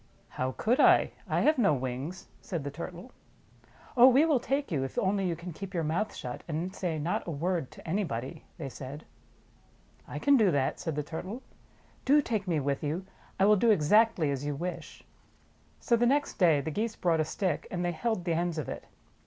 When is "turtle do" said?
11.03-12.19